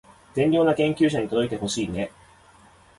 [0.33, 2.11] 善良な研究者に届いてほしいねー